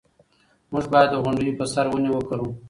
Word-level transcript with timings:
موږ 0.71 0.85
باید 0.93 1.09
د 1.11 1.15
غونډیو 1.23 1.57
په 1.59 1.65
سر 1.73 1.85
ونې 1.89 2.09
وکرو. 2.13 2.47